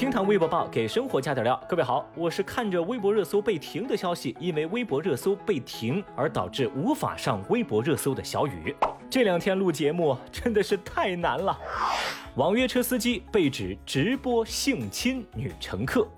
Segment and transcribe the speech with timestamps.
[0.00, 1.62] 听堂微博报给生活加点料。
[1.68, 8.74] 各位好，我是看着微博热搜被停的消息，因为微博热搜被停而导致无法上微博热搜的小雨。
[9.10, 11.54] 这两天录节目真的是太难了。
[12.36, 16.08] 网约车司机被指直播性侵女乘客。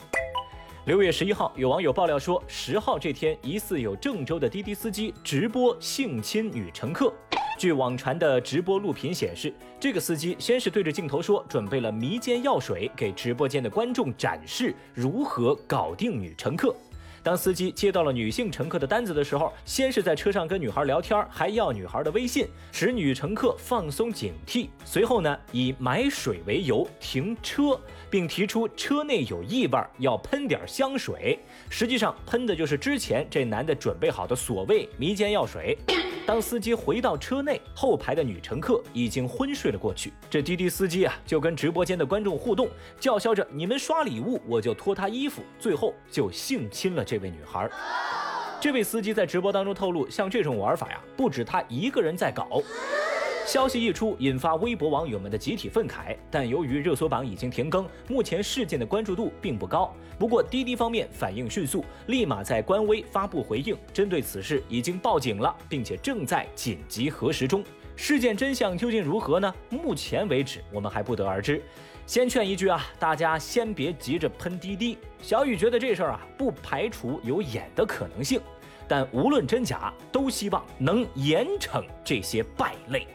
[0.85, 7.13] 六月十一号，有网友爆料说，十号这天疑似有郑州的滴滴司机直播性侵女乘客。
[7.63, 16.75] 据网传的直播录屏显示，这个司机先是对着镜头说准备了迷奸药水，给直播间的观众展示如何搞定女乘客。
[17.23, 24.67] 当司机接到了女性乘客的单子的时候，先是在车上跟女孩聊天，还要女孩的微信，使女乘客放松警惕。
[24.85, 31.39] 随后呢，以买水为由停车，并提出车内有异味，要喷点香水。
[31.71, 35.79] 实际上喷的就是之前这男的准备好的所谓迷奸药水。
[36.25, 40.13] 当司机回到车内，后排的女乘客已经昏睡了过去。
[40.31, 42.69] 这滴滴司机啊，就跟直播间的观众互动，
[43.01, 47.69] 叫嚣着：“你们刷礼物，我就脱他衣服。”最后就性侵了这位女孩。
[48.61, 52.63] 这位司机在直播当中透露，像这种玩法呀，不止他一个人在搞。
[53.47, 56.17] 消息一出，引发微博网友们的集体愤慨。
[56.31, 59.95] 但由于热搜榜已经停更，目前事件的关注度并不高。
[60.19, 67.63] 不过滴滴方面反应迅速，立马在官微发布回应，针对此事已经报警了，并且正在紧急核实中。
[67.97, 69.55] 事件真相究竟如何呢？
[69.69, 71.63] 目前为止，我们还不得而知。
[72.07, 74.97] 先劝一句啊，大家先别急着喷滴滴。
[75.21, 78.41] 小雨觉得这事儿啊，不排除有演的可能性。
[78.95, 83.07] 但无论真假，都希望能严惩这些败类。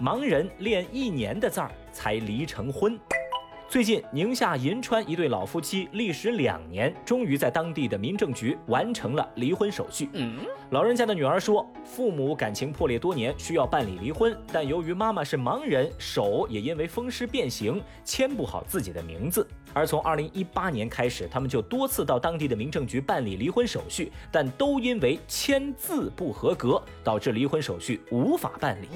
[0.00, 2.98] 盲人练一年的字儿才离成婚。
[3.68, 10.08] 最近，宁夏银川一对老夫妻历时两年，终于在当地的民政局完成了离婚手续。
[10.70, 19.46] 老人家的女儿说，父母感情破裂多年，需要办理离婚，但由于妈妈是盲人，手也因为风湿变形，签不好自己的名字。
[19.74, 28.86] 而从二零一八年开始，他们就多次到当地的民政局办理离婚手续，但都因为签字不合格，导致离婚手续无法办理。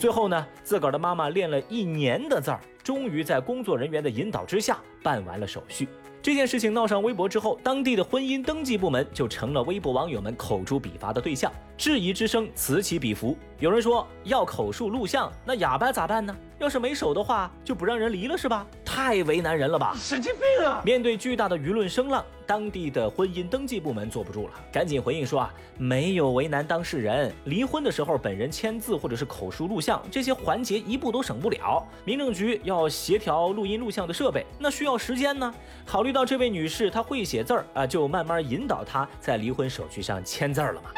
[0.00, 2.60] 最后呢，自个儿的妈妈练了一年的字儿。
[2.86, 5.88] 终于在工作人员的引导之下办完了手续。
[6.22, 13.36] 这件事情闹上微博之后，当地的婚姻登记部门就成了微博网友们口诛笔伐的对象，质疑之声此起彼伏。
[13.58, 16.36] 有人说要口述录像，那哑巴咋办呢？
[16.58, 18.66] 要是没手的话，就不让人离了是吧？
[18.84, 19.94] 太为难人了吧！
[19.98, 20.82] 神经病啊！
[20.84, 31.86] 面对巨大的舆论声浪，当地的婚姻登记部门坐不住了，赶紧回应说啊，没有为难当事人，离婚的时候本人签字或者是口述录像这些环节一步都省不了。
[32.04, 35.54] 民政局要协调录音录像的设备，那需要时间呢。
[35.86, 40.90] 考虑到这位女士她会写字儿啊，就慢慢引导她在离婚手续上签字了嘛。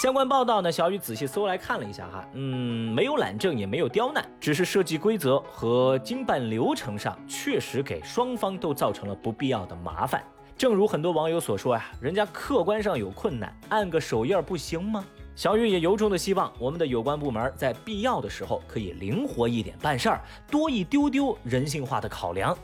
[0.00, 10.22] 相关报道呢，小雨仔细搜来看了一下哈，嗯，没有懒政，也没有刁难，只是设计规则和经办流程上确实给双方都造成了不必要的麻烦。
[10.56, 15.04] 正如很多网友所说呀，人家客观上有困难，按个手印不行吗？
[15.34, 22.56] 小雨也由衷的希望我们的有关部门在必要的时候可以灵活一点办事儿，多一丢丢人性化的考量。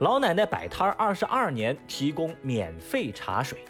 [0.00, 3.64] 老奶奶摆摊二十二年，提供免费茶水。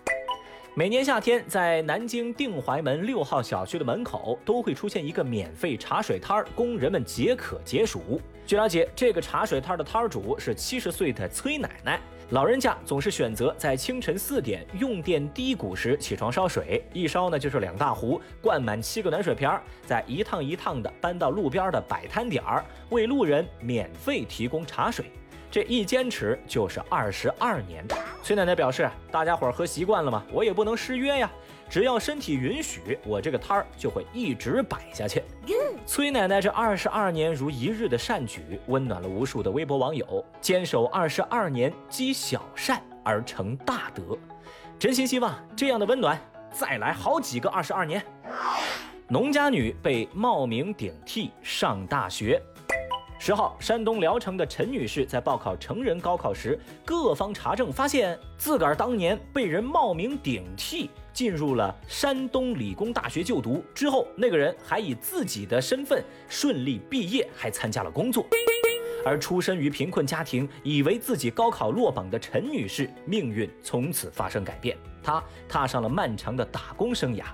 [0.75, 8.21] 每年夏天，在南京定淮门六号小区的门口都会出现一个免费茶水摊儿，供人们解渴解暑。
[8.47, 19.51] 据了解，这个茶水摊的摊主是七十岁的崔奶奶，老人家总是选择在清晨四点用电低谷时起床烧水，一烧呢就是两大壶，灌满七个暖水瓶，
[19.85, 25.07] 再一趟一趟的搬到路边的摆摊点儿，为路人免费提供茶水。
[25.51, 27.85] 这一坚持就是二十二年。
[28.23, 30.23] 崔奶奶表示，大家伙儿喝习惯了嘛？
[30.31, 31.31] 我也不能失约呀。
[31.71, 35.23] 只要身体允许，我这个摊儿就会一直摆下去。
[35.87, 40.25] 崔奶奶这二十二年如一日的善举，温暖了无数的微博网友。
[40.41, 44.17] 坚守二十二年，积小善而成大德。
[44.79, 46.19] 真心希望这样的温暖
[46.53, 48.03] 再来好几个二十二年。
[49.09, 52.41] 农家女被冒名顶替上大学。
[53.21, 63.63] 十号，山东聊城的陈女士在报考成人高考时，各方查证发现，自个儿当年被人冒名顶替进入了山东理工大学就读。
[63.75, 68.25] 之后，那个人还以自己的身份顺利毕业，还参加了工作。
[69.05, 77.25] 而出身于贫困家庭，以为自己高考落榜的陈女士，命运从此发生改变，她踏上了漫长的打工生涯。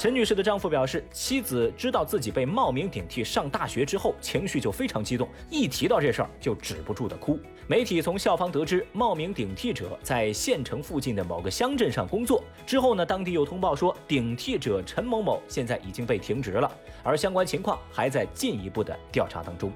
[0.00, 7.38] 陈女士的丈夫表示，妻子知道自己被冒名顶替上大学之后，情绪就非常激动，一提到这事儿就止不住的哭。
[7.66, 12.42] 媒体从校方得知，冒名顶替者在县城附近的某个乡镇上工作。
[12.64, 19.70] 之后呢，当地又通报说，顶替者陈某某现在已经被停职了，而相关情况还在进一步的调查当中。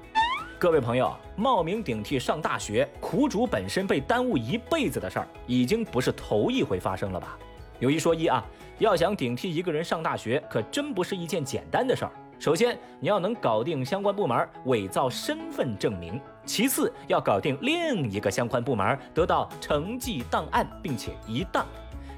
[0.57, 7.37] 各位朋友，冒名顶替上大学，苦主本身被耽误一辈子的事儿，已经不是头一回发生了吧？
[7.79, 8.43] 有一说一啊，
[8.79, 12.11] 要想顶替一个人上大学，可真不是一件简单的事儿。
[12.39, 21.65] 首先，你要能搞定相关部门伪造身份证明；其次，要搞定另一个相关部门得到成绩档案，并且一档。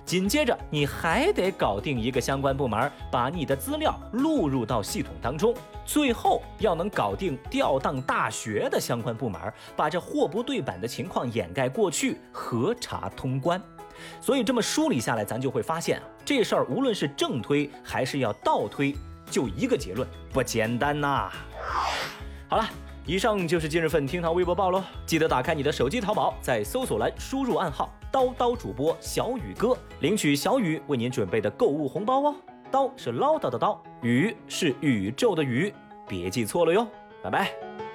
[0.07, 5.53] 紧接着，你还得搞定一个相关部门，把你的资料录入到系统当中。
[5.85, 9.41] 最后，要能搞定调档大学的相关部门，
[9.75, 13.61] 把这货不对版的情况掩盖过去，核查通关。
[14.21, 18.95] 所以这么梳理下来，咱就会发现啊，这事儿无论是正推还是要倒推，
[19.29, 21.29] 就一个结论，不简单呐。
[22.47, 22.65] 好了。
[23.05, 32.35] 以上就是今日份听堂微博报喽，记得打开你的手机淘宝，在搜索栏输入暗号“叨叨主播小雨哥”，领取小雨为您准备的购物红包哦。
[32.71, 35.71] 刀是唠叨的刀，雨是宇宙的雨，
[36.07, 36.87] 别记错了哟。
[37.21, 37.86] 拜拜。